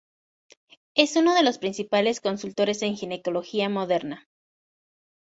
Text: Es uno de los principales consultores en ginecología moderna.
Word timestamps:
Es 0.95 1.15
uno 1.15 1.35
de 1.35 1.43
los 1.43 1.59
principales 1.59 2.21
consultores 2.21 2.81
en 2.81 2.95
ginecología 2.97 3.69
moderna. 3.69 4.27